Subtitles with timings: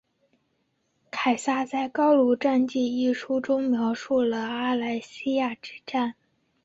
[1.11, 6.15] 凯撒在高卢战记一书中描述了阿莱西亚之战。